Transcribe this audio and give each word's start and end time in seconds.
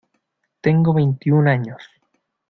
Tengo 0.61 0.95
veintiún 0.95 1.45
años. 1.47 1.83